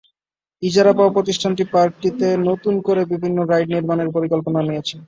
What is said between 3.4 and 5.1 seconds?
Ride নির্মাণের পরিকল্পনা নিয়েছে।